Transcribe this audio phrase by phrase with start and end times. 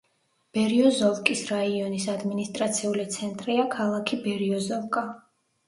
[0.57, 5.09] ბერიოზოვკის რაიონის ადმინისტრაციული ცენტრია ქალაქი ბერიოზოვკა.